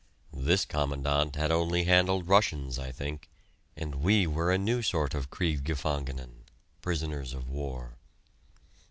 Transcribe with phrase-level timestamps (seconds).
[0.33, 3.29] This Commandant had only handled Russians, I think,
[3.77, 6.45] and we were a new sort of Kriegsgefangenen
[6.81, 7.97] (prisoners of war).